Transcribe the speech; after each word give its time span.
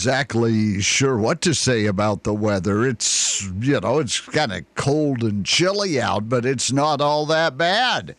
exactly 0.00 0.80
sure 0.80 1.18
what 1.18 1.42
to 1.42 1.52
say 1.52 1.84
about 1.84 2.22
the 2.22 2.32
weather. 2.32 2.86
It's, 2.86 3.42
you 3.60 3.78
know, 3.80 3.98
it's 3.98 4.18
kind 4.18 4.50
of 4.50 4.64
cold 4.74 5.22
and 5.22 5.44
chilly 5.44 6.00
out, 6.00 6.26
but 6.26 6.46
it's 6.46 6.72
not 6.72 7.02
all 7.02 7.26
that 7.26 7.58
bad. 7.58 8.16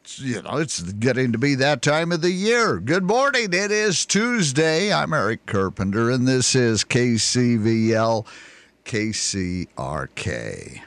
It's, 0.00 0.18
you 0.18 0.40
know, 0.40 0.56
it's 0.56 0.80
getting 0.80 1.30
to 1.32 1.36
be 1.36 1.54
that 1.56 1.82
time 1.82 2.10
of 2.10 2.22
the 2.22 2.30
year. 2.30 2.80
Good 2.80 3.04
morning. 3.04 3.52
It 3.52 3.70
is 3.70 4.06
Tuesday. 4.06 4.90
I'm 4.90 5.12
Eric 5.12 5.44
Carpenter, 5.44 6.10
and 6.10 6.26
this 6.26 6.54
is 6.54 6.84
KCVL 6.84 8.26
KCRK. 8.86 10.80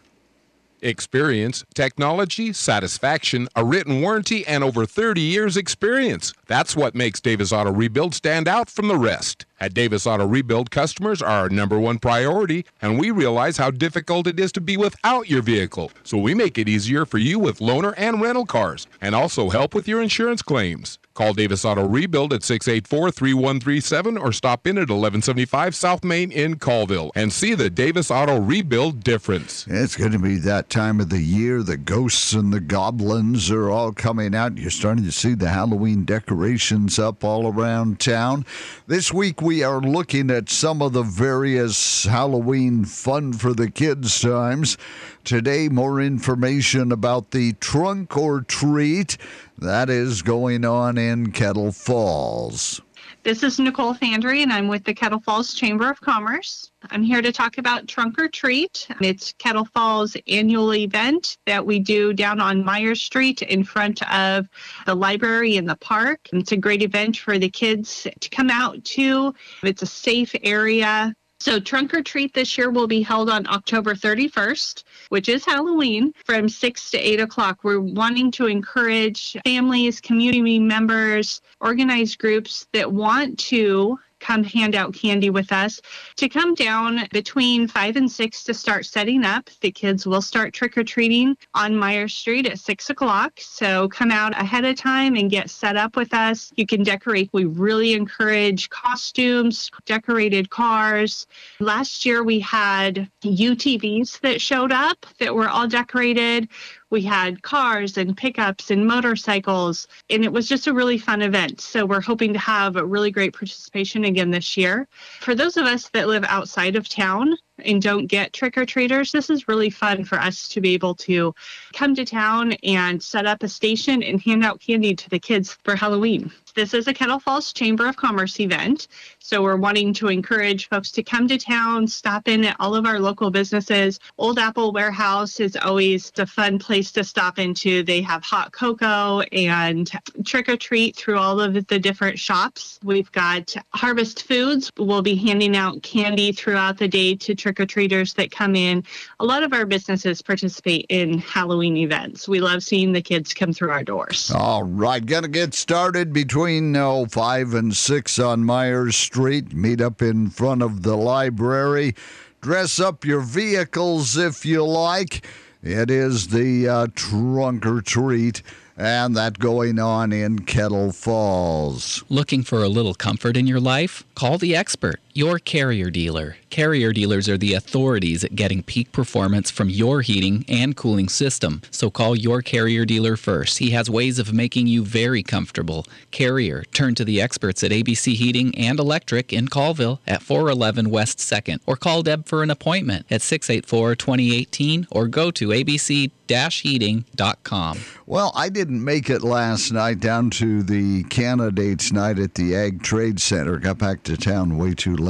Experience, 0.85 1.65
technology, 1.73 2.53
satisfaction, 2.53 3.47
a 3.55 3.65
written 3.65 4.01
warranty, 4.01 4.45
and 4.45 4.63
over 4.63 4.85
30 4.85 5.19
years' 5.19 5.57
experience. 5.57 6.31
That's 6.45 6.75
what 6.75 6.93
makes 6.93 7.19
Davis 7.19 7.51
Auto 7.51 7.71
Rebuild 7.71 8.13
stand 8.13 8.47
out 8.47 8.69
from 8.69 8.87
the 8.87 8.95
rest. 8.95 9.47
At 9.59 9.73
Davis 9.73 10.05
Auto 10.05 10.27
Rebuild, 10.27 10.69
customers 10.69 11.23
are 11.23 11.41
our 11.41 11.49
number 11.49 11.79
one 11.79 11.97
priority, 11.97 12.67
and 12.83 12.99
we 12.99 13.09
realize 13.09 13.57
how 13.57 13.71
difficult 13.71 14.27
it 14.27 14.39
is 14.39 14.51
to 14.51 14.61
be 14.61 14.77
without 14.77 15.27
your 15.27 15.41
vehicle. 15.41 15.91
So 16.03 16.19
we 16.19 16.35
make 16.35 16.59
it 16.59 16.69
easier 16.69 17.03
for 17.03 17.17
you 17.17 17.39
with 17.39 17.57
loaner 17.57 17.95
and 17.97 18.21
rental 18.21 18.45
cars, 18.45 18.85
and 19.01 19.15
also 19.15 19.49
help 19.49 19.73
with 19.73 19.87
your 19.87 20.03
insurance 20.03 20.43
claims. 20.43 20.99
Call 21.15 21.33
Davis 21.33 21.63
Auto 21.63 21.87
Rebuild 21.87 22.33
at 22.33 22.43
684 22.43 23.09
3137 23.09 24.17
or 24.17 24.33
stop 24.33 24.67
in 24.67 24.77
at 24.77 24.89
1175 24.89 25.73
South 25.73 26.03
Main 26.03 26.29
in 26.29 26.57
Colville 26.57 27.09
and 27.15 27.31
see 27.31 27.53
the 27.53 27.69
Davis 27.69 28.11
Auto 28.11 28.37
Rebuild 28.37 29.01
difference. 29.01 29.65
It's 29.69 29.95
going 29.95 30.11
to 30.11 30.19
be 30.19 30.35
that 30.39 30.69
time 30.69 30.99
of 30.99 31.09
the 31.09 31.21
year. 31.21 31.63
The 31.63 31.77
ghosts 31.77 32.33
and 32.33 32.51
the 32.51 32.59
goblins 32.59 33.49
are 33.49 33.69
all 33.69 33.93
coming 33.93 34.35
out. 34.35 34.57
You're 34.57 34.69
starting 34.69 35.05
to 35.05 35.11
see 35.13 35.35
the 35.35 35.47
Halloween 35.47 36.03
decorations 36.03 36.99
up 36.99 37.23
all 37.23 37.47
around 37.47 38.01
town. 38.01 38.45
This 38.87 39.13
week, 39.13 39.41
we 39.41 39.63
are 39.63 39.79
looking 39.79 40.29
at 40.29 40.49
some 40.49 40.81
of 40.81 40.91
the 40.91 41.03
various 41.03 42.03
Halloween 42.03 42.83
fun 42.83 43.31
for 43.31 43.53
the 43.53 43.71
kids 43.71 44.19
times. 44.19 44.77
Today, 45.25 45.69
more 45.69 45.99
information 45.99 46.91
about 46.91 47.31
the 47.31 47.53
trunk 47.53 48.15
or 48.15 48.41
treat 48.41 49.17
that 49.57 49.89
is 49.89 50.21
going 50.21 50.63
on 50.63 50.99
in 50.99 51.31
Kettle 51.31 51.71
Falls. 51.71 52.79
This 53.23 53.41
is 53.41 53.57
Nicole 53.57 53.95
Fandry, 53.95 54.43
and 54.43 54.53
I'm 54.53 54.67
with 54.67 54.83
the 54.83 54.93
Kettle 54.93 55.19
Falls 55.19 55.55
Chamber 55.55 55.89
of 55.89 55.99
Commerce. 55.99 56.69
I'm 56.91 57.01
here 57.01 57.23
to 57.23 57.31
talk 57.31 57.57
about 57.57 57.87
Trunk 57.87 58.21
or 58.21 58.27
Treat. 58.27 58.87
It's 59.01 59.33
Kettle 59.39 59.65
Falls' 59.65 60.15
annual 60.27 60.75
event 60.75 61.39
that 61.47 61.65
we 61.65 61.79
do 61.79 62.13
down 62.13 62.39
on 62.39 62.63
Meyers 62.63 63.01
Street 63.01 63.41
in 63.41 63.63
front 63.63 64.07
of 64.13 64.47
the 64.85 64.93
library 64.93 65.57
and 65.57 65.67
the 65.67 65.77
park. 65.77 66.19
It's 66.33 66.51
a 66.51 66.57
great 66.57 66.83
event 66.83 67.17
for 67.17 67.39
the 67.39 67.49
kids 67.49 68.05
to 68.19 68.29
come 68.29 68.51
out 68.51 68.83
to. 68.83 69.33
It's 69.63 69.81
a 69.81 69.87
safe 69.87 70.35
area. 70.43 71.15
So, 71.45 71.59
Trunk 71.59 71.93
or 71.93 72.01
Treat 72.01 72.33
this 72.33 72.57
year 72.57 72.71
will 72.71 72.87
be 72.87 73.03
held 73.03 73.29
on 73.29 73.45
October 73.45 73.93
31st, 73.93 74.83
which 75.09 75.29
is 75.29 75.45
Halloween, 75.45 76.11
from 76.25 76.49
6 76.49 76.89
to 76.89 76.97
8 76.97 77.19
o'clock. 77.19 77.59
We're 77.61 77.79
wanting 77.79 78.31
to 78.31 78.47
encourage 78.47 79.37
families, 79.45 80.01
community 80.01 80.57
members, 80.57 81.41
organized 81.61 82.17
groups 82.17 82.65
that 82.73 82.91
want 82.91 83.37
to 83.51 83.99
come 84.25 84.43
hand 84.43 84.75
out 84.75 84.93
candy 84.93 85.29
with 85.29 85.51
us 85.51 85.79
to 86.15 86.27
come 86.27 86.55
down 86.55 87.07
between 87.11 87.67
5 87.67 87.95
and 87.95 88.11
6 88.11 88.43
to 88.45 88.53
start 88.53 88.85
setting 88.85 89.23
up. 89.23 89.49
The 89.61 89.71
kids 89.71 90.07
will 90.07 90.21
start 90.21 90.53
trick 90.53 90.77
or 90.77 90.83
treating 90.83 91.37
on 91.53 91.75
Meyers 91.75 92.13
Street 92.13 92.47
at 92.47 92.59
6 92.59 92.89
o'clock. 92.89 93.33
So 93.37 93.87
come 93.89 94.11
out 94.11 94.33
ahead 94.33 94.65
of 94.65 94.77
time 94.77 95.15
and 95.15 95.29
get 95.29 95.49
set 95.49 95.77
up 95.77 95.95
with 95.95 96.13
us. 96.13 96.51
You 96.55 96.65
can 96.65 96.81
decorate. 96.81 97.29
We 97.33 97.45
really 97.45 97.93
encourage 97.93 98.69
costumes, 98.69 99.69
decorated 99.85 100.49
cars. 100.49 101.27
Last 101.59 102.05
year 102.05 102.23
we 102.23 102.39
had 102.39 103.09
UTVs 103.23 104.21
that 104.21 104.41
showed 104.41 104.71
up 104.71 105.05
that 105.19 105.35
were 105.35 105.49
all 105.49 105.67
decorated. 105.67 106.49
We 106.91 107.01
had 107.01 107.41
cars 107.41 107.97
and 107.97 108.15
pickups 108.15 108.71
and 108.71 108.85
motorcycles, 108.85 109.87
and 110.09 110.23
it 110.23 110.31
was 110.31 110.47
just 110.47 110.67
a 110.67 110.73
really 110.73 110.97
fun 110.97 111.21
event. 111.21 111.59
So 111.61 111.85
we're 111.85 112.01
hoping 112.01 112.33
to 112.33 112.39
have 112.39 112.75
a 112.75 112.85
really 112.85 113.11
great 113.11 113.33
participation 113.33 114.05
again 114.05 114.31
this 114.31 114.55
year. 114.55 114.87
For 115.19 115.33
those 115.35 115.57
of 115.57 115.65
us 115.65 115.89
that 115.89 116.07
live 116.07 116.23
outside 116.25 116.75
of 116.75 116.87
town, 116.87 117.35
and 117.59 117.81
don't 117.81 118.07
get 118.07 118.33
trick 118.33 118.57
or 118.57 118.65
treaters, 118.65 119.11
this 119.11 119.29
is 119.29 119.47
really 119.47 119.69
fun 119.69 120.03
for 120.03 120.19
us 120.19 120.47
to 120.49 120.61
be 120.61 120.73
able 120.73 120.95
to 120.95 121.33
come 121.73 121.95
to 121.95 122.05
town 122.05 122.53
and 122.63 123.01
set 123.01 123.25
up 123.25 123.43
a 123.43 123.47
station 123.47 124.03
and 124.03 124.21
hand 124.21 124.43
out 124.43 124.59
candy 124.59 124.95
to 124.95 125.09
the 125.09 125.19
kids 125.19 125.57
for 125.63 125.75
Halloween. 125.75 126.31
This 126.55 126.73
is 126.73 126.87
a 126.87 126.93
Kettle 126.93 127.19
Falls 127.19 127.51
Chamber 127.51 127.85
of 127.85 127.97
Commerce 127.97 128.39
event. 128.39 128.87
So 129.19 129.41
we're 129.43 129.57
wanting 129.57 129.93
to 129.95 130.07
encourage 130.07 130.69
folks 130.69 130.89
to 130.91 131.03
come 131.03 131.27
to 131.27 131.37
town, 131.37 131.85
stop 131.85 132.29
in 132.29 132.45
at 132.45 132.55
all 132.61 132.75
of 132.75 132.85
our 132.85 132.97
local 132.97 133.29
businesses. 133.29 133.99
Old 134.17 134.39
Apple 134.39 134.71
Warehouse 134.71 135.41
is 135.41 135.57
always 135.57 136.13
a 136.17 136.25
fun 136.25 136.57
place 136.57 136.93
to 136.93 137.03
stop 137.03 137.39
into. 137.39 137.83
They 137.83 138.01
have 138.03 138.23
hot 138.23 138.53
cocoa 138.53 139.19
and 139.33 139.91
trick 140.25 140.47
or 140.47 140.55
treat 140.55 140.95
through 140.95 141.17
all 141.17 141.41
of 141.41 141.67
the 141.67 141.79
different 141.79 142.17
shops. 142.19 142.79
We've 142.83 143.11
got 143.11 143.53
Harvest 143.73 144.23
Foods. 144.23 144.71
We'll 144.77 145.01
be 145.01 145.15
handing 145.15 145.57
out 145.57 145.83
candy 145.83 146.31
throughout 146.31 146.77
the 146.77 146.87
day 146.87 147.15
to 147.15 147.35
trick 147.45 147.59
or 147.59 147.65
treaters 147.67 148.15
that 148.15 148.31
come 148.31 148.55
in. 148.55 148.83
A 149.19 149.25
lot 149.25 149.43
of 149.43 149.53
our 149.53 149.67
businesses 149.67 150.19
participate 150.19 150.87
in 150.89 151.19
Halloween 151.19 151.77
events. 151.77 152.27
We 152.27 152.39
love 152.39 152.63
seeing 152.63 152.91
the 152.91 153.03
kids 153.03 153.35
come 153.35 153.53
through 153.53 153.69
our 153.69 153.83
doors. 153.83 154.31
All 154.33 154.63
right, 154.63 155.05
gonna 155.05 155.27
get 155.27 155.53
started 155.53 156.11
between 156.11 156.75
oh, 156.75 157.05
5 157.05 157.53
and 157.53 157.77
6 157.77 158.17
on 158.17 158.43
Meyers 158.45 158.95
Street. 158.95 159.53
Meet 159.53 159.79
up 159.79 160.01
in 160.01 160.31
front 160.31 160.63
of 160.63 160.81
the 160.81 160.97
library. 160.97 161.93
Dress 162.41 162.79
up 162.79 163.05
your 163.05 163.21
vehicles 163.21 164.17
if 164.17 164.43
you 164.43 164.65
like. 164.65 165.23
It 165.61 165.91
is 165.91 166.29
the 166.29 166.67
uh, 166.67 166.87
trunk 166.95 167.67
or 167.67 167.81
treat 167.81 168.41
and 168.77 169.15
that 169.15 169.39
going 169.39 169.79
on 169.79 170.11
in 170.11 170.39
Kettle 170.39 170.91
Falls. 170.91 172.03
Looking 172.09 172.43
for 172.43 172.63
a 172.63 172.69
little 172.69 172.93
comfort 172.93 173.37
in 173.37 173.47
your 173.47 173.59
life? 173.59 174.03
Call 174.15 174.37
the 174.37 174.55
expert, 174.55 174.99
your 175.15 175.39
carrier 175.39 175.89
dealer. 175.89 176.35
Carrier 176.49 176.91
dealers 176.91 177.29
are 177.29 177.37
the 177.37 177.53
authorities 177.53 178.25
at 178.25 178.35
getting 178.35 178.61
peak 178.61 178.91
performance 178.91 179.49
from 179.49 179.69
your 179.69 180.01
heating 180.01 180.43
and 180.49 180.75
cooling 180.75 181.07
system. 181.07 181.61
So 181.71 181.89
call 181.89 182.17
your 182.17 182.41
carrier 182.41 182.83
dealer 182.83 183.15
first. 183.15 183.59
He 183.59 183.71
has 183.71 183.89
ways 183.89 184.19
of 184.19 184.33
making 184.33 184.67
you 184.67 184.83
very 184.83 185.23
comfortable. 185.23 185.85
Carrier, 186.11 186.63
turn 186.73 186.95
to 186.95 187.05
the 187.05 187.21
experts 187.21 187.63
at 187.63 187.71
ABC 187.71 188.15
Heating 188.15 188.53
and 188.57 188.77
Electric 188.77 189.31
in 189.31 189.47
Colville 189.47 190.01
at 190.05 190.21
411 190.21 190.89
West 190.89 191.19
2nd 191.19 191.59
or 191.65 191.77
call 191.77 192.03
Deb 192.03 192.25
for 192.25 192.43
an 192.43 192.51
appointment 192.51 193.05
at 193.09 193.21
684 193.21 193.95
2018 193.95 194.87
or 194.91 195.07
go 195.07 195.31
to 195.31 195.49
abc 195.49 196.11
heating.com. 196.27 197.79
Well, 198.07 198.31
I 198.33 198.49
didn't 198.49 198.83
make 198.83 199.11
it 199.11 199.21
last 199.21 199.71
night 199.71 199.99
down 199.99 200.31
to 200.31 200.63
the 200.63 201.03
candidates 201.03 201.91
night 201.91 202.17
at 202.17 202.33
the 202.33 202.55
Ag 202.55 202.81
Trade 202.81 203.19
Center. 203.19 203.57
Got 203.57 203.77
back 203.77 204.01
to 204.03 204.17
town 204.17 204.57
way 204.57 204.73
too 204.73 204.95
late 204.95 205.04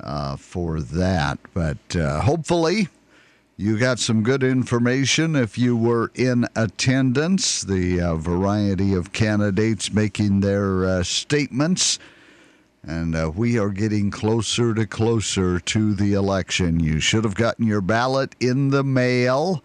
uh, 0.00 0.36
for 0.36 0.80
that. 0.80 1.38
But 1.52 1.96
uh, 1.96 2.20
hopefully, 2.20 2.88
you 3.56 3.78
got 3.78 3.98
some 3.98 4.22
good 4.22 4.42
information 4.42 5.36
if 5.36 5.56
you 5.56 5.76
were 5.76 6.10
in 6.14 6.46
attendance. 6.56 7.62
The 7.62 8.00
uh, 8.00 8.16
variety 8.16 8.94
of 8.94 9.12
candidates 9.12 9.92
making 9.92 10.40
their 10.40 10.84
uh, 10.84 11.02
statements. 11.04 11.98
And 12.82 13.14
uh, 13.14 13.30
we 13.34 13.58
are 13.58 13.70
getting 13.70 14.10
closer 14.10 14.74
to 14.74 14.86
closer 14.86 15.58
to 15.60 15.94
the 15.94 16.12
election. 16.12 16.80
You 16.80 17.00
should 17.00 17.24
have 17.24 17.34
gotten 17.34 17.66
your 17.66 17.80
ballot 17.80 18.34
in 18.40 18.70
the 18.70 18.84
mail 18.84 19.64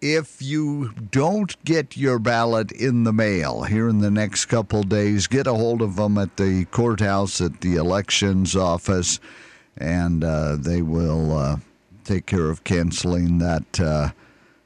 if 0.00 0.40
you 0.40 0.92
don't 1.10 1.62
get 1.64 1.96
your 1.96 2.18
ballot 2.18 2.72
in 2.72 3.04
the 3.04 3.12
mail 3.12 3.64
here 3.64 3.88
in 3.88 3.98
the 3.98 4.10
next 4.10 4.46
couple 4.46 4.82
days, 4.82 5.26
get 5.26 5.46
a 5.46 5.54
hold 5.54 5.82
of 5.82 5.96
them 5.96 6.16
at 6.16 6.36
the 6.36 6.64
courthouse 6.66 7.40
at 7.40 7.60
the 7.60 7.76
elections 7.76 8.56
office, 8.56 9.20
and 9.76 10.24
uh, 10.24 10.56
they 10.56 10.80
will 10.80 11.36
uh, 11.36 11.56
take 12.04 12.26
care 12.26 12.48
of 12.48 12.64
canceling 12.64 13.38
that 13.38 13.80
uh, 13.80 14.10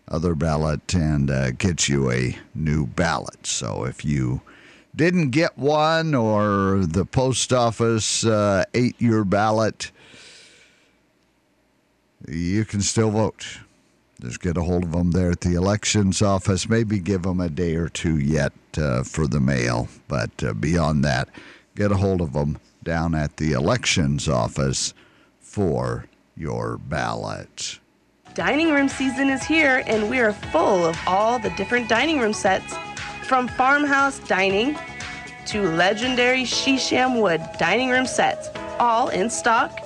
other 0.07 0.35
ballot 0.35 0.95
and 0.95 1.31
uh, 1.31 1.51
get 1.53 1.89
you 1.89 2.11
a 2.11 2.37
new 2.55 2.87
ballot. 2.87 3.47
So 3.47 3.85
if 3.85 4.05
you 4.05 4.41
didn't 4.95 5.31
get 5.31 5.59
one 5.59 6.15
or 6.15 6.85
the 6.87 7.05
post 7.05 7.53
office 7.53 8.25
uh, 8.25 8.65
ate 8.73 9.01
your 9.01 9.25
ballot, 9.25 9.91
you 12.29 12.65
can 12.65 12.81
still 12.81 13.11
vote. 13.11 13.59
Just 14.25 14.41
get 14.41 14.57
a 14.57 14.63
hold 14.63 14.85
of 14.85 14.93
them 14.93 15.11
there 15.11 15.31
at 15.31 15.43
the 15.43 15.55
elections 15.55 16.23
office. 16.23 16.67
Maybe 16.67 16.99
give 16.99 17.25
them 17.25 17.41
a 17.41 17.51
day 17.51 17.75
or 17.75 17.91
two 17.91 18.19
yet 18.19 18.55
uh, 18.79 19.03
for 19.03 19.27
the 19.27 19.39
mail. 19.39 19.89
But 20.09 20.31
uh, 20.43 20.55
beyond 20.55 21.05
that, 21.05 21.29
get 21.77 21.93
a 21.93 21.97
hold 21.97 22.23
of 22.23 22.33
them 22.33 22.59
down 22.83 23.15
at 23.15 23.37
the 23.37 23.53
elections 23.53 24.27
office 24.27 24.95
for 25.41 26.07
your 26.39 26.79
ballot. 26.79 27.79
Dining 28.33 28.73
room 28.73 28.89
season 28.89 29.29
is 29.29 29.45
here, 29.45 29.83
and 29.87 30.09
we 30.09 30.21
are 30.21 30.33
full 30.33 30.87
of 30.87 30.99
all 31.07 31.39
the 31.39 31.51
different 31.51 31.91
dining 31.91 32.19
room 32.19 32.33
sets 32.33 32.75
from 33.27 33.47
farmhouse 33.47 34.21
dining 34.21 34.75
to 35.47 35.69
legendary 35.73 36.45
Shisham 36.45 37.21
wood 37.21 37.43
dining 37.59 37.91
room 37.91 38.07
sets 38.07 38.49
all 38.79 39.09
in 39.11 39.29
stock 39.29 39.79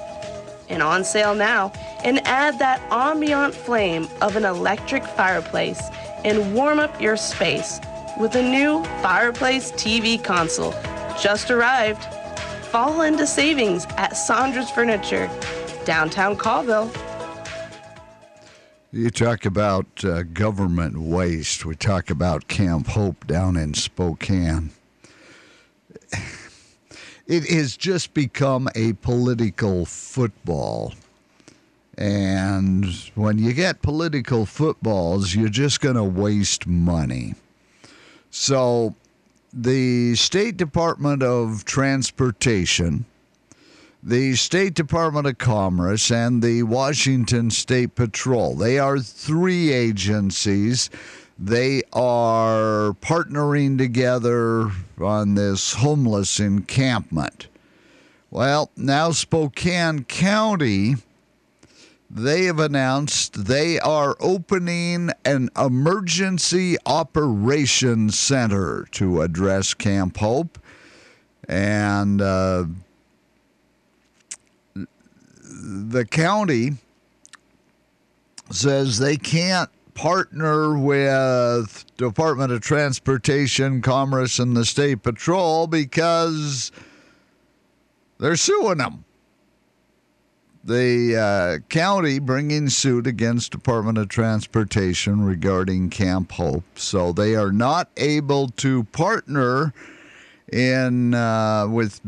and 0.69 0.81
on 0.81 1.03
sale 1.03 1.35
now. 1.35 1.73
And 2.05 2.27
add 2.27 2.59
that 2.59 2.81
ambient 2.91 3.55
flame 3.55 4.09
of 4.21 4.37
an 4.37 4.45
electric 4.45 5.05
fireplace 5.05 5.83
and 6.25 6.55
warm 6.55 6.79
up 6.79 7.01
your 7.01 7.17
space 7.17 7.81
with 8.19 8.35
a 8.35 8.43
new 8.43 8.85
fireplace 9.03 9.73
TV 9.73 10.23
console. 10.23 10.75
Just 11.21 11.51
arrived. 11.51 12.05
Fall 12.67 13.03
into 13.03 13.27
savings 13.27 13.87
at 13.97 14.17
Sandra's 14.17 14.71
Furniture, 14.71 15.31
downtown 15.85 16.37
Colville. 16.37 16.91
You 18.91 19.11
talk 19.11 19.45
about 19.45 19.87
uh, 20.03 20.23
government 20.23 20.99
waste. 20.99 21.65
We 21.67 21.75
talk 21.77 22.09
about 22.09 22.49
Camp 22.49 22.87
Hope 22.89 23.27
down 23.27 23.57
in 23.57 23.75
Spokane. 23.75 24.71
It 27.27 27.47
has 27.51 27.77
just 27.77 28.15
become 28.15 28.71
a 28.75 28.95
political 28.95 29.85
football. 29.85 30.95
And 31.99 32.87
when 33.17 33.39
you 33.39 33.53
get 33.53 33.83
political 33.83 34.47
footballs, 34.47 35.35
you're 35.35 35.49
just 35.49 35.81
going 35.81 35.97
to 35.97 36.05
waste 36.05 36.67
money. 36.67 37.35
So, 38.31 38.95
the 39.53 40.15
State 40.15 40.57
Department 40.57 41.23
of 41.23 41.65
Transportation 41.65 43.05
the 44.03 44.37
State 44.37 44.75
Department 44.75 45.27
of 45.27 45.39
Commerce 45.39 46.11
and 46.11 46.43
the 46.43 46.63
Washington 46.63 47.51
State 47.51 47.95
Patrol. 47.95 48.55
They 48.55 48.79
are 48.79 48.99
three 48.99 49.73
agencies. 49.73 50.89
They 51.39 51.83
are 51.93 52.93
partnering 53.01 53.77
together 53.77 54.71
on 55.01 55.35
this 55.35 55.75
homeless 55.75 56.39
encampment. 56.39 57.49
Well, 58.31 58.71
now 58.77 59.11
Spokane 59.11 60.05
County, 60.05 60.97
they 62.11 62.45
have 62.45 62.59
announced 62.59 63.45
they 63.45 63.79
are 63.79 64.17
opening 64.21 65.11
an 65.25 65.51
emergency 65.57 66.77
operations 66.87 68.19
center 68.19 68.87
to 68.93 69.21
address 69.21 69.75
Camp 69.75 70.17
Hope. 70.17 70.59
And 71.49 72.21
uh, 72.23 72.65
the 74.75 76.05
county 76.05 76.73
says 78.51 78.99
they 78.99 79.17
can't 79.17 79.71
partner 79.95 80.79
with 80.79 81.85
Department 81.97 82.53
of 82.53 82.61
Transportation, 82.61 83.83
Commerce, 83.83 84.39
and 84.39 84.57
the 84.57 84.65
State 84.65 85.03
Patrol 85.03 85.67
because 85.67 86.71
they're 88.19 88.37
suing 88.37 88.79
them. 88.79 89.05
The 90.69 91.17
uh, 91.17 91.59
county 91.71 92.19
bringing 92.19 92.69
suit 92.69 93.07
against 93.07 93.53
Department 93.53 93.97
of 93.97 94.11
Transportation 94.11 95.25
regarding 95.25 95.89
Camp 95.89 96.33
Hope, 96.33 96.63
so 96.75 97.11
they 97.11 97.35
are 97.35 97.51
not 97.51 97.89
able 97.97 98.49
to 98.49 98.85
partner 98.85 99.73
in 100.53 101.15
uh, 101.15 101.67
with 101.71 102.03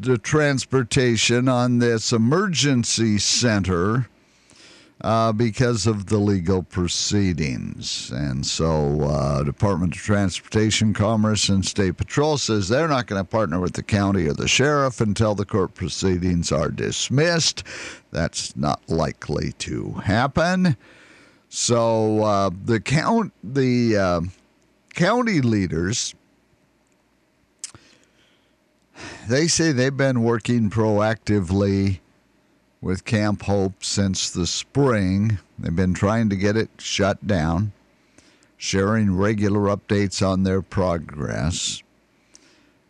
the 0.00 0.18
transportation 0.18 1.48
on 1.48 1.78
this 1.78 2.12
emergency 2.12 3.16
center 3.18 4.08
uh, 5.00 5.32
because 5.32 5.86
of 5.86 6.06
the 6.06 6.18
legal 6.18 6.62
proceedings. 6.62 8.10
And 8.12 8.46
so, 8.46 9.02
uh, 9.02 9.42
Department 9.42 9.94
of 9.94 10.00
Transportation, 10.00 10.94
Commerce, 10.94 11.48
and 11.48 11.64
State 11.64 11.96
Patrol 11.96 12.38
says 12.38 12.68
they're 12.68 12.88
not 12.88 13.06
going 13.06 13.20
to 13.20 13.28
partner 13.28 13.60
with 13.60 13.74
the 13.74 13.82
county 13.82 14.26
or 14.26 14.32
the 14.32 14.48
sheriff 14.48 15.00
until 15.00 15.34
the 15.34 15.44
court 15.44 15.74
proceedings 15.74 16.52
are 16.52 16.70
dismissed. 16.70 17.64
That's 18.12 18.56
not 18.56 18.80
likely 18.88 19.52
to 19.58 19.92
happen. 20.04 20.76
So, 21.48 22.22
uh, 22.22 22.50
the 22.64 22.80
count 22.80 23.32
the 23.42 23.96
uh, 23.96 24.20
county 24.94 25.40
leaders 25.40 26.14
they 29.28 29.48
say 29.48 29.72
they've 29.72 29.96
been 29.96 30.22
working 30.22 30.70
proactively 30.70 32.00
with 32.84 33.06
Camp 33.06 33.42
Hope 33.44 33.82
since 33.82 34.28
the 34.28 34.46
spring. 34.46 35.38
They've 35.58 35.74
been 35.74 35.94
trying 35.94 36.28
to 36.28 36.36
get 36.36 36.54
it 36.54 36.68
shut 36.76 37.26
down, 37.26 37.72
sharing 38.58 39.16
regular 39.16 39.74
updates 39.74 40.24
on 40.24 40.42
their 40.42 40.60
progress. 40.60 41.82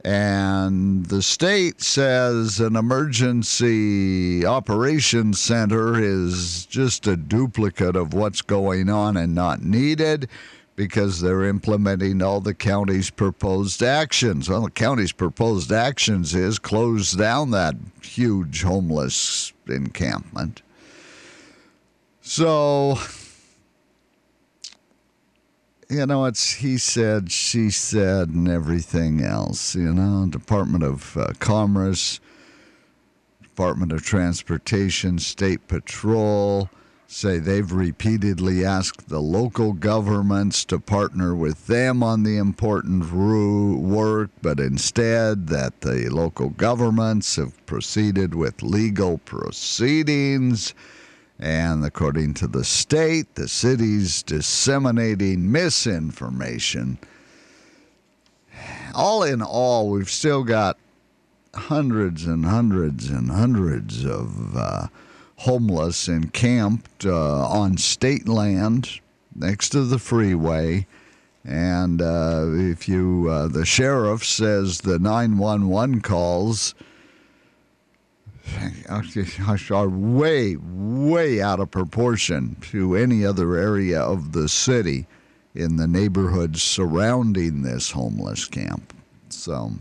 And 0.05 1.07
the 1.07 1.23
state 1.23 1.81
says 1.81 2.59
an 2.59 2.75
emergency 2.75 4.45
operations 4.45 5.39
center 5.39 5.97
is 5.97 6.67
just 6.67 7.07
a 7.07 7.17
duplicate 7.17 7.95
of 7.95 8.13
what's 8.13 8.43
going 8.43 8.91
on 8.91 9.17
and 9.17 9.33
not 9.33 9.63
needed 9.63 10.29
because 10.77 11.21
they're 11.21 11.45
implementing 11.45 12.21
all 12.21 12.41
the 12.41 12.55
county's 12.55 13.11
proposed 13.11 13.83
actions. 13.83 14.49
Well, 14.49 14.63
the 14.63 14.71
county's 14.71 15.13
proposed 15.13 15.71
actions 15.71 16.35
is 16.35 16.59
close 16.59 17.13
down 17.13 17.53
that 17.53 17.77
huge 18.03 18.63
homeless 18.63 19.53
encampment. 19.69 20.63
So, 22.23 22.99
you 25.89 26.07
know, 26.07 26.25
it's 26.25 26.55
he 26.55 26.79
said, 26.79 27.31
she 27.31 27.71
said, 27.71 28.31
and 28.31 28.49
everything 28.49 29.23
else. 29.23 29.77
You 29.77 29.95
know, 29.95 30.27
Department 30.27 30.83
of 30.83 31.17
uh, 31.17 31.35
Commerce, 31.39 32.19
Department 33.43 33.93
of 33.93 34.03
Transportation, 34.03 35.19
State 35.21 35.69
Patrol 35.69 36.69
say 37.15 37.39
they've 37.39 37.71
repeatedly 37.71 38.65
asked 38.65 39.09
the 39.09 39.21
local 39.21 39.73
governments 39.73 40.65
to 40.65 40.81
partner 40.81 41.33
with 41.33 41.69
them 41.69 42.03
on 42.03 42.25
the 42.25 42.37
important 42.37 43.13
work, 43.13 44.31
but 44.43 44.59
instead 44.59 45.47
that 45.47 45.81
the 45.83 46.09
local 46.09 46.49
governments 46.51 47.37
have 47.37 47.65
proceeded 47.67 48.35
with 48.35 48.63
legal 48.63 49.19
proceedings. 49.19 50.75
And 51.39 51.85
according 51.85 52.35
to 52.35 52.49
the 52.49 52.65
state, 52.65 53.37
the 53.37 53.47
city's 53.47 54.21
disseminating 54.25 55.53
misinformation. 55.53 56.99
All 58.93 59.23
in 59.23 59.41
all, 59.41 59.89
we've 59.89 60.11
still 60.11 60.43
got 60.43 60.79
hundreds 61.55 62.27
and 62.27 62.45
hundreds 62.45 63.09
and 63.09 63.31
hundreds 63.31 64.05
of 64.05 64.57
uh, 64.57 64.89
homeless 65.37 66.09
and 66.09 66.33
camped 66.33 67.05
uh, 67.07 67.47
on 67.47 67.77
state 67.77 68.29
land 68.29 69.01
next 69.35 69.71
to 69.71 69.83
the 69.83 69.99
freeway. 69.99 70.87
And 71.45 72.01
uh, 72.01 72.47
if 72.53 72.89
you, 72.89 73.29
uh, 73.31 73.49
the 73.49 73.67
sheriff 73.67 74.25
says 74.25 74.81
the 74.81 74.99
911 74.99 76.01
calls 76.01 76.75
are 79.71 79.89
way, 79.89 80.57
way 80.57 81.43
out 81.43 81.61
of 81.61 81.71
proportion 81.71 82.57
to 82.71 82.95
any 82.95 83.25
other 83.25 83.57
area 83.57 84.01
of 84.01 84.33
the 84.33 84.49
city 84.49 85.07
in 85.55 85.77
the 85.77 85.87
neighborhoods 85.87 86.63
surrounding 86.63 87.63
this 87.63 87.91
homeless 87.91 88.47
camp. 88.47 88.95
So, 89.29 89.73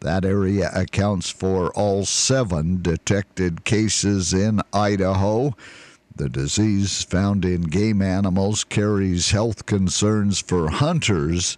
That 0.00 0.24
area 0.24 0.70
accounts 0.74 1.30
for 1.30 1.70
all 1.74 2.04
seven 2.04 2.82
detected 2.82 3.64
cases 3.64 4.34
in 4.34 4.60
Idaho. 4.72 5.56
The 6.16 6.28
disease 6.28 7.02
found 7.02 7.44
in 7.44 7.62
game 7.62 8.02
animals 8.02 8.62
carries 8.64 9.30
health 9.30 9.64
concerns 9.64 10.40
for 10.40 10.70
hunters 10.70 11.56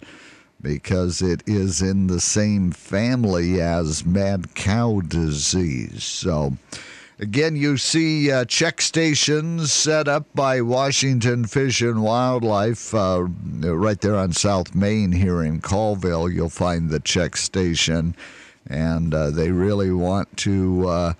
because 0.61 1.21
it 1.21 1.43
is 1.45 1.81
in 1.81 2.07
the 2.07 2.21
same 2.21 2.71
family 2.71 3.61
as 3.61 4.05
mad 4.05 4.55
cow 4.55 5.01
disease. 5.01 6.03
So, 6.03 6.57
Again, 7.19 7.55
you 7.55 7.77
see 7.77 8.31
uh, 8.31 8.45
check 8.45 8.79
stations 8.79 9.73
set 9.73 10.07
up 10.07 10.27
by 10.35 10.61
Washington 10.61 11.45
Fish 11.45 11.81
and 11.81 12.03
Wildlife 12.03 12.93
uh, 12.93 13.23
right 13.23 13.99
there 13.99 14.15
on 14.15 14.33
South 14.33 14.75
Main 14.75 15.11
here 15.11 15.41
in 15.41 15.59
Colville. 15.59 16.29
You'll 16.29 16.49
find 16.49 16.91
the 16.91 16.99
check 16.99 17.35
station, 17.35 18.15
and 18.67 19.15
uh, 19.15 19.31
they 19.31 19.49
really 19.49 19.91
want 19.91 20.37
to. 20.37 20.87
Uh, 20.87 21.13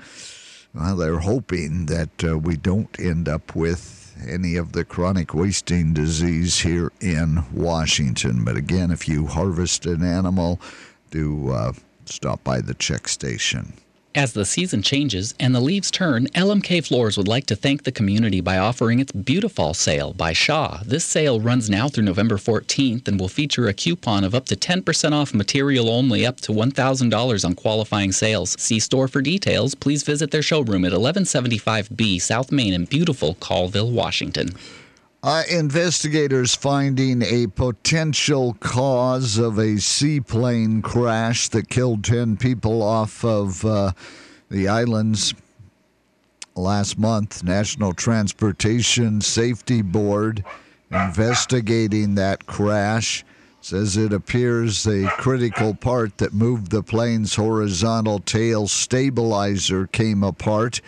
well, 0.75 0.95
they're 0.97 1.17
hoping 1.17 1.87
that 1.87 2.23
uh, 2.23 2.37
we 2.37 2.57
don't 2.57 2.99
end 2.99 3.27
up 3.27 3.55
with 3.55 4.15
any 4.29 4.55
of 4.55 4.73
the 4.73 4.85
chronic 4.85 5.33
wasting 5.33 5.95
disease 5.95 6.59
here 6.59 6.91
in 7.01 7.43
Washington. 7.51 8.45
But 8.45 8.55
again, 8.55 8.91
if 8.91 9.07
you 9.07 9.25
harvest 9.25 9.87
an 9.87 10.03
animal, 10.03 10.61
do 11.09 11.49
uh, 11.49 11.73
stop 12.05 12.43
by 12.43 12.61
the 12.61 12.75
check 12.75 13.07
station. 13.07 13.73
As 14.15 14.33
the 14.33 14.45
season 14.45 14.81
changes 14.81 15.35
and 15.39 15.53
the 15.53 15.59
leaves 15.59 15.91
turn, 15.91 16.25
LMK 16.27 16.87
Floors 16.87 17.17
would 17.17 17.27
like 17.27 17.45
to 17.47 17.55
thank 17.55 17.83
the 17.83 17.91
community 17.91 18.41
by 18.41 18.57
offering 18.57 18.99
its 18.99 19.11
Beautiful 19.11 19.75
sale 19.75 20.13
by 20.13 20.33
Shaw. 20.33 20.81
This 20.83 21.05
sale 21.05 21.39
runs 21.39 21.69
now 21.69 21.87
through 21.87 22.05
November 22.05 22.37
14th 22.37 23.07
and 23.07 23.19
will 23.19 23.27
feature 23.27 23.67
a 23.67 23.73
coupon 23.73 24.23
of 24.23 24.33
up 24.33 24.45
to 24.47 24.55
10% 24.55 25.11
off 25.11 25.35
material 25.35 25.89
only 25.89 26.25
up 26.25 26.41
to 26.41 26.51
$1,000 26.51 27.45
on 27.45 27.53
qualifying 27.53 28.11
sales. 28.11 28.55
See 28.59 28.79
store 28.79 29.07
for 29.07 29.21
details. 29.21 29.75
Please 29.75 30.01
visit 30.01 30.31
their 30.31 30.41
showroom 30.41 30.83
at 30.83 30.93
1175B 30.93 32.19
South 32.19 32.51
Main 32.51 32.73
in 32.73 32.85
beautiful 32.85 33.35
Colville, 33.35 33.91
Washington. 33.91 34.55
Uh, 35.24 35.43
investigators 35.50 36.53
finding 36.53 37.24
a 37.24 37.47
potential 37.47 38.53
cause 38.59 39.39
of 39.39 39.57
a 39.57 39.77
seaplane 39.77 40.81
crash 40.81 41.50
that 41.50 41.67
killed 41.69 42.03
10 42.03 42.38
people 42.38 42.83
off 42.83 43.25
of 43.25 43.65
uh, 43.65 43.91
the 44.50 44.67
islands 44.67 45.33
last 46.55 47.00
month. 47.00 47.43
National 47.43 47.93
Transportation 47.93 49.19
Safety 49.19 49.81
Board 49.81 50.45
investigating 50.91 52.15
that 52.15 52.45
crash 52.45 53.25
says 53.59 53.97
it 53.97 54.13
appears 54.13 54.86
a 54.86 55.07
critical 55.17 55.74
part 55.74 56.19
that 56.19 56.33
moved 56.33 56.71
the 56.71 56.83
plane's 56.83 57.36
horizontal 57.36 58.19
tail 58.19 58.67
stabilizer 58.67 59.88
came 59.88 60.24
apart. 60.24 60.79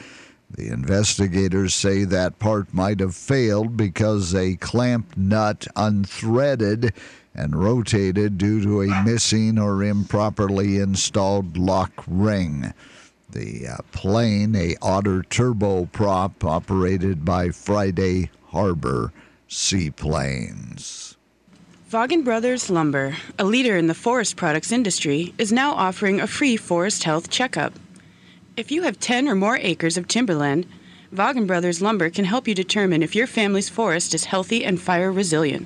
The 0.51 0.67
investigators 0.67 1.75
say 1.75 2.03
that 2.05 2.39
part 2.39 2.73
might 2.73 2.99
have 2.99 3.15
failed 3.15 3.77
because 3.77 4.33
a 4.33 4.55
clamp 4.55 5.15
nut 5.15 5.67
unthreaded 5.75 6.91
and 7.35 7.55
rotated 7.55 8.37
due 8.37 8.61
to 8.63 8.81
a 8.81 9.03
missing 9.03 9.59
or 9.59 9.83
improperly 9.83 10.77
installed 10.77 11.57
lock 11.57 12.03
ring. 12.07 12.73
The 13.29 13.67
uh, 13.67 13.77
plane, 13.91 14.55
a 14.55 14.75
Otter 14.81 15.21
turboprop 15.21 16.43
operated 16.43 17.23
by 17.23 17.51
Friday 17.51 18.31
Harbor 18.47 19.13
Seaplanes. 19.47 21.15
Vaagen 21.91 22.23
Brothers 22.23 22.69
Lumber, 22.69 23.17
a 23.37 23.43
leader 23.43 23.77
in 23.77 23.87
the 23.87 23.93
forest 23.93 24.35
products 24.35 24.71
industry, 24.71 25.33
is 25.37 25.51
now 25.51 25.73
offering 25.73 26.19
a 26.19 26.27
free 26.27 26.57
forest 26.57 27.03
health 27.03 27.29
checkup. 27.29 27.73
If 28.59 28.71
you 28.71 28.81
have 28.81 28.99
10 28.99 29.29
or 29.29 29.35
more 29.35 29.55
acres 29.55 29.95
of 29.95 30.09
timberland, 30.09 30.65
Vaagen 31.15 31.47
Brothers 31.47 31.81
Lumber 31.81 32.09
can 32.09 32.25
help 32.25 32.45
you 32.45 32.53
determine 32.53 33.01
if 33.01 33.15
your 33.15 33.25
family's 33.25 33.69
forest 33.69 34.13
is 34.13 34.25
healthy 34.25 34.65
and 34.65 34.81
fire 34.81 35.13
resilient. 35.13 35.65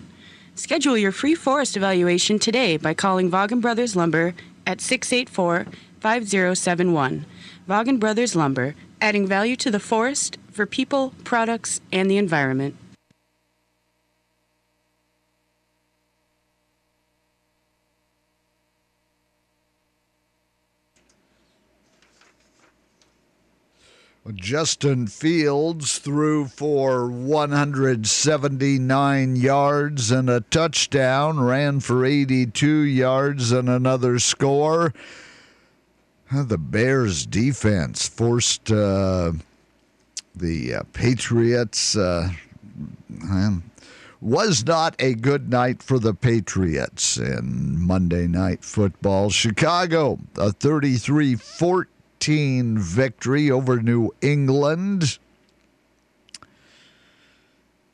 Schedule 0.54 0.96
your 0.96 1.12
free 1.12 1.34
forest 1.34 1.76
evaluation 1.76 2.38
today 2.38 2.78
by 2.78 2.94
calling 2.94 3.32
Vaagen 3.32 3.62
Brothers 3.62 3.96
Lumber 3.96 4.36
at 4.68 4.80
684 4.80 5.66
5071. 6.02 7.26
Vaagen 7.68 8.00
Brothers 8.00 8.36
Lumber, 8.36 8.76
adding 9.02 9.26
value 9.26 9.56
to 9.56 9.72
the 9.72 9.80
forest 9.80 10.38
for 10.52 10.68
people, 10.68 11.16
products, 11.24 11.82
and 11.92 12.12
the 12.12 12.18
environment. 12.18 12.76
Justin 24.32 25.08
Fields 25.08 26.00
threw 26.00 26.46
for 26.46 27.08
179 27.08 29.36
yards 29.36 30.12
and 30.12 30.30
a 30.30 30.40
touchdown, 30.40 31.42
ran 31.42 31.82
for 31.82 32.06
82 32.06 32.84
yards 32.84 33.52
and 33.52 33.68
another 33.68 34.20
score. 34.20 34.94
The 36.32 36.58
Bears 36.58 37.26
defense 37.26 38.08
forced 38.08 38.72
uh, 38.72 39.34
the 40.34 40.76
uh, 40.76 40.84
Patriots. 40.94 41.98
Uh, 41.98 42.30
was 44.22 44.66
not 44.66 44.96
a 45.00 45.16
good 45.16 45.50
night 45.50 45.84
for 45.84 46.00
the 46.00 46.14
Patriots 46.14 47.18
in 47.18 47.78
Monday 47.78 48.26
Night 48.26 48.64
Football. 48.64 49.30
Chicago, 49.30 50.18
a 50.38 50.54
33 50.54 51.36
14 51.36 51.93
victory 52.26 53.52
over 53.52 53.82
New 53.82 54.12
England. 54.22 55.18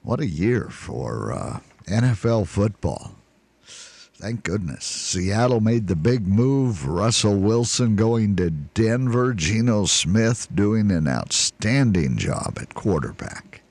What 0.01 0.19
a 0.19 0.27
year 0.27 0.69
for 0.69 1.33
uh, 1.33 1.59
NFL 1.85 2.47
football. 2.47 3.15
Thank 3.61 4.43
goodness. 4.43 4.83
Seattle 4.83 5.61
made 5.61 5.87
the 5.87 5.95
big 5.95 6.27
move. 6.27 6.85
Russell 6.85 7.37
Wilson 7.37 7.95
going 7.95 8.35
to 8.35 8.49
Denver. 8.49 9.33
Geno 9.33 9.85
Smith 9.85 10.47
doing 10.53 10.91
an 10.91 11.07
outstanding 11.07 12.17
job 12.17 12.57
at 12.61 12.73
quarterback. 12.73 13.61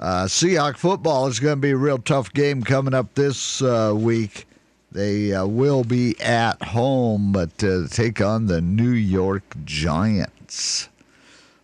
Uh, 0.00 0.24
Seahawk 0.24 0.76
football 0.76 1.28
is 1.28 1.38
going 1.38 1.54
to 1.54 1.60
be 1.60 1.70
a 1.70 1.76
real 1.76 1.98
tough 1.98 2.32
game 2.32 2.64
coming 2.64 2.94
up 2.94 3.14
this 3.14 3.62
uh, 3.62 3.92
week. 3.94 4.46
They 4.92 5.32
uh, 5.32 5.46
will 5.46 5.84
be 5.84 6.20
at 6.20 6.62
home, 6.62 7.32
but 7.32 7.64
uh, 7.64 7.88
take 7.88 8.20
on 8.20 8.44
the 8.46 8.60
New 8.60 8.90
York 8.90 9.56
Giants. 9.64 10.90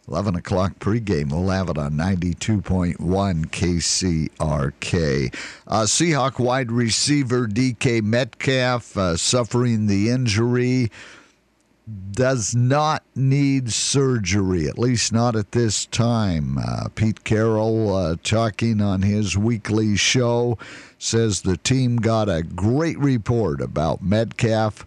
11 0.09 0.37
o'clock 0.37 0.79
pregame. 0.79 1.31
We'll 1.31 1.51
have 1.51 1.69
it 1.69 1.77
on 1.77 1.93
92.1 1.93 2.97
KCRK. 3.51 5.35
Uh, 5.67 5.83
Seahawk 5.83 6.39
wide 6.39 6.73
receiver 6.73 7.47
DK 7.47 8.03
Metcalf 8.03 8.97
uh, 8.97 9.19
suffering 9.19 9.87
the 9.87 10.09
injury 10.09 10.91
does 12.13 12.55
not 12.55 13.05
need 13.15 13.73
surgery, 13.73 14.69
at 14.69 14.79
least 14.79 15.13
not 15.13 15.37
at 15.37 15.53
this 15.53 15.87
time. 15.87 16.59
Uh, 16.59 16.89
Pete 16.95 17.23
Carroll, 17.25 17.95
uh, 17.95 18.17
talking 18.23 18.81
on 18.81 19.03
his 19.03 19.39
weekly 19.39 19.97
show, 19.97 20.59
says 20.99 21.43
the 21.43 21.57
team 21.57 21.97
got 21.97 22.29
a 22.29 22.43
great 22.43 22.99
report 22.99 23.61
about 23.61 24.03
Metcalf 24.03 24.85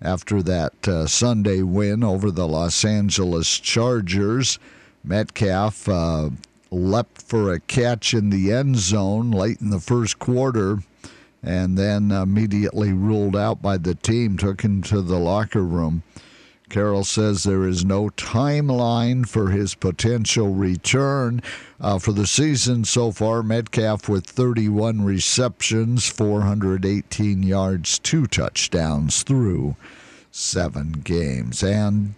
after 0.00 0.42
that 0.42 0.88
uh, 0.88 1.06
Sunday 1.06 1.62
win 1.62 2.04
over 2.04 2.30
the 2.30 2.46
Los 2.46 2.84
Angeles 2.84 3.58
Chargers. 3.58 4.58
Metcalf 5.02 5.88
uh, 5.88 6.30
leapt 6.70 7.20
for 7.22 7.52
a 7.52 7.60
catch 7.60 8.14
in 8.14 8.30
the 8.30 8.52
end 8.52 8.76
zone 8.76 9.30
late 9.30 9.60
in 9.60 9.70
the 9.70 9.80
first 9.80 10.18
quarter 10.18 10.78
and 11.42 11.76
then 11.76 12.10
immediately 12.10 12.92
ruled 12.92 13.34
out 13.34 13.62
by 13.62 13.76
the 13.78 13.94
team, 13.94 14.36
took 14.36 14.62
him 14.62 14.82
to 14.82 15.00
the 15.00 15.18
locker 15.18 15.62
room. 15.62 16.02
Carroll 16.70 17.04
says 17.04 17.42
there 17.42 17.66
is 17.66 17.84
no 17.84 18.10
timeline 18.10 19.28
for 19.28 19.50
his 19.50 19.74
potential 19.74 20.54
return. 20.54 21.42
Uh, 21.80 21.98
for 21.98 22.12
the 22.12 22.26
season 22.26 22.84
so 22.84 23.10
far, 23.10 23.42
Metcalf 23.42 24.08
with 24.08 24.24
31 24.24 25.04
receptions, 25.04 26.08
418 26.08 27.42
yards, 27.42 27.98
two 27.98 28.26
touchdowns 28.26 29.24
through 29.24 29.74
seven 30.30 30.92
games. 30.92 31.62
And 31.62 32.14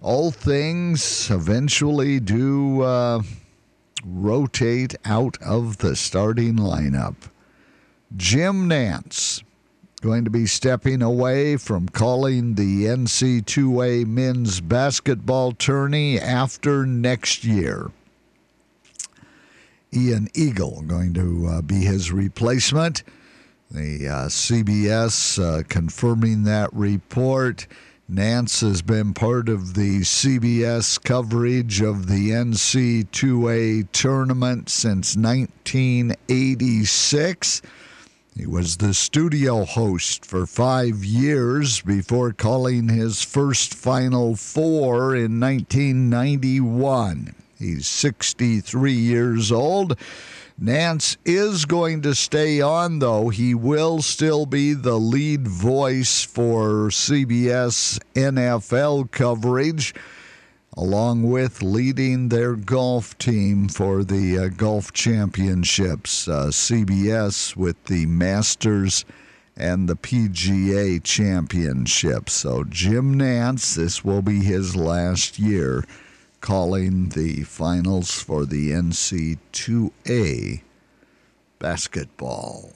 all 0.00 0.30
things 0.30 1.28
eventually 1.30 2.20
do 2.20 2.82
uh, 2.82 3.22
rotate 4.04 4.94
out 5.04 5.36
of 5.42 5.78
the 5.78 5.96
starting 5.96 6.56
lineup. 6.56 7.16
Jim 8.16 8.68
Nantz 8.68 9.42
going 10.00 10.24
to 10.24 10.30
be 10.30 10.46
stepping 10.46 11.02
away 11.02 11.56
from 11.56 11.88
calling 11.88 12.54
the 12.54 12.84
NCAA 12.84 14.06
men's 14.06 14.60
basketball 14.60 15.52
tourney 15.52 16.18
after 16.18 16.86
next 16.86 17.44
year. 17.44 17.90
Ian 19.92 20.28
Eagle 20.34 20.82
going 20.82 21.12
to 21.14 21.48
uh, 21.48 21.62
be 21.62 21.80
his 21.80 22.12
replacement. 22.12 23.02
The 23.70 24.08
uh, 24.08 24.28
CBS 24.28 25.42
uh, 25.42 25.62
confirming 25.68 26.44
that 26.44 26.72
report. 26.72 27.66
Nantz 28.10 28.62
has 28.62 28.80
been 28.82 29.14
part 29.14 29.48
of 29.48 29.74
the 29.74 30.00
CBS 30.00 31.00
coverage 31.00 31.80
of 31.80 32.08
the 32.08 32.30
NCAA 32.30 33.86
tournament 33.92 34.68
since 34.68 35.16
1986. 35.16 37.62
He 38.36 38.46
was 38.46 38.76
the 38.76 38.94
studio 38.94 39.64
host 39.64 40.24
for 40.24 40.46
five 40.46 41.04
years 41.04 41.80
before 41.82 42.32
calling 42.32 42.88
his 42.88 43.22
first 43.22 43.74
Final 43.74 44.36
Four 44.36 45.16
in 45.16 45.40
1991. 45.40 47.34
He's 47.58 47.86
63 47.86 48.92
years 48.92 49.50
old. 49.52 49.98
Nantz 50.62 51.16
is 51.24 51.64
going 51.64 52.02
to 52.02 52.14
stay 52.14 52.60
on, 52.60 53.00
though. 53.00 53.30
He 53.30 53.54
will 53.54 54.00
still 54.00 54.46
be 54.46 54.74
the 54.74 54.98
lead 54.98 55.48
voice 55.48 56.22
for 56.22 56.90
CBS 56.90 57.98
NFL 58.14 59.10
coverage, 59.10 59.94
along 60.76 61.24
with 61.24 61.62
leading 61.62 62.28
their 62.28 62.54
golf 62.54 63.16
team 63.18 63.68
for 63.68 64.04
the 64.04 64.38
uh, 64.38 64.48
golf 64.48 64.92
championships. 64.92 66.28
Uh, 66.28 66.46
CBS 66.46 67.56
with 67.56 67.82
the 67.84 68.06
Masters 68.06 69.04
and 69.56 69.88
the 69.88 69.96
PGA 69.96 71.02
championships. 71.02 72.32
So, 72.32 72.64
Jim 72.64 73.18
Nantz, 73.18 73.74
this 73.74 74.04
will 74.04 74.22
be 74.22 74.42
his 74.42 74.76
last 74.76 75.38
year 75.38 75.84
calling 76.40 77.10
the 77.10 77.42
finals 77.42 78.22
for 78.22 78.46
the 78.46 78.70
NCAA 78.70 80.62
basketball. 81.58 82.72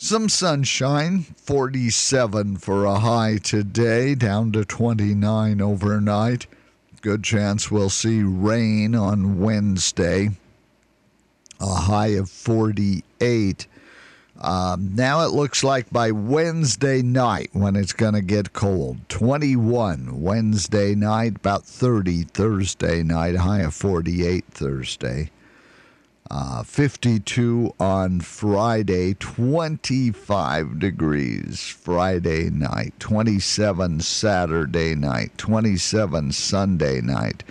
Some 0.00 0.28
sunshine, 0.28 1.26
47 1.38 2.58
for 2.58 2.84
a 2.84 3.00
high 3.00 3.38
today, 3.38 4.14
down 4.14 4.52
to 4.52 4.64
29 4.64 5.60
overnight. 5.60 6.46
Good 7.02 7.24
chance 7.24 7.68
we'll 7.68 7.90
see 7.90 8.22
rain 8.22 8.94
on 8.94 9.40
Wednesday, 9.40 10.30
a 11.58 11.74
high 11.74 12.14
of 12.14 12.30
48. 12.30 13.66
Um, 14.40 14.94
now 14.94 15.26
it 15.26 15.32
looks 15.32 15.64
like 15.64 15.90
by 15.90 16.12
Wednesday 16.12 17.02
night 17.02 17.50
when 17.52 17.74
it's 17.74 17.92
going 17.92 18.14
to 18.14 18.22
get 18.22 18.52
cold. 18.52 18.98
21 19.08 20.20
Wednesday 20.20 20.94
night, 20.94 21.38
about 21.38 21.64
30 21.64 22.22
Thursday 22.22 23.02
night, 23.02 23.34
high 23.34 23.62
of 23.62 23.74
48 23.74 24.44
Thursday. 24.52 25.32
Uh, 26.30 26.62
52 26.62 27.74
on 27.80 28.20
Friday, 28.20 29.14
25 29.14 30.78
degrees 30.78 31.60
Friday 31.68 32.50
night, 32.50 32.92
27 32.98 34.00
Saturday 34.00 34.94
night, 34.94 35.36
27 35.38 36.30
Sunday 36.32 37.00
night. 37.00 37.44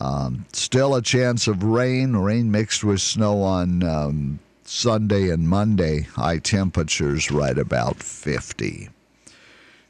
Um, 0.00 0.46
still 0.52 0.94
a 0.94 1.02
chance 1.02 1.46
of 1.46 1.62
rain, 1.62 2.14
rain 2.16 2.50
mixed 2.50 2.82
with 2.82 3.02
snow 3.02 3.42
on 3.42 3.82
um, 3.82 4.38
Sunday 4.64 5.28
and 5.28 5.46
Monday, 5.46 6.02
high 6.02 6.38
temperatures 6.38 7.30
right 7.30 7.58
about 7.58 8.02
50. 8.02 8.88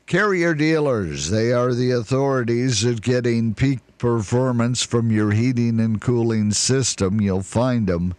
Carrier 0.06 0.54
dealers, 0.54 1.30
they 1.30 1.52
are 1.52 1.74
the 1.74 1.92
authorities 1.92 2.84
at 2.84 3.02
getting 3.02 3.54
peak 3.54 3.80
performance 3.98 4.82
from 4.82 5.11
your 5.11 5.32
heating 5.32 5.80
and 5.80 6.00
cooling 6.00 6.52
system. 6.52 7.20
You'll 7.20 7.42
find 7.42 7.87
them. 7.87 8.14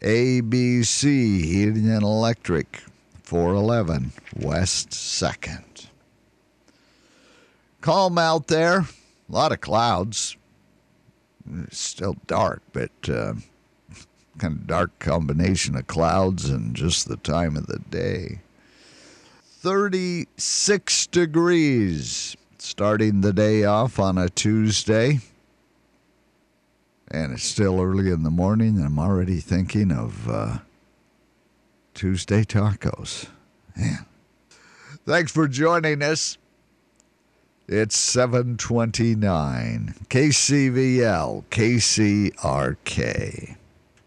ABC 0.00 1.02
Heating 1.02 1.90
and 1.90 2.02
Electric, 2.02 2.82
411 3.22 4.12
West 4.36 4.90
2nd. 4.90 5.88
Calm 7.80 8.16
out 8.18 8.46
there. 8.46 8.78
A 8.78 8.86
lot 9.28 9.52
of 9.52 9.60
clouds. 9.60 10.36
It's 11.64 11.78
still 11.78 12.16
dark, 12.26 12.62
but. 12.72 12.90
Uh, 13.08 13.34
kind 14.38 14.54
of 14.54 14.66
dark 14.66 14.98
combination 14.98 15.76
of 15.76 15.86
clouds 15.86 16.48
and 16.48 16.74
just 16.74 17.08
the 17.08 17.16
time 17.18 17.56
of 17.56 17.66
the 17.66 17.80
day. 17.90 18.40
36 19.60 21.06
degrees 21.08 22.36
starting 22.62 23.20
the 23.20 23.32
day 23.32 23.64
off 23.64 23.98
on 23.98 24.18
a 24.18 24.28
Tuesday. 24.28 25.20
And 27.10 27.32
it's 27.32 27.42
still 27.42 27.80
early 27.80 28.10
in 28.10 28.22
the 28.22 28.30
morning, 28.30 28.76
and 28.76 28.86
I'm 28.86 28.98
already 28.98 29.40
thinking 29.40 29.90
of 29.90 30.28
uh, 30.28 30.58
Tuesday 31.94 32.44
tacos. 32.44 33.28
Man. 33.76 34.06
Thanks 35.06 35.32
for 35.32 35.48
joining 35.48 36.02
us. 36.02 36.36
It's 37.66 37.96
729 37.96 39.94
KCVL 40.08 41.44
KCRK. 41.50 43.56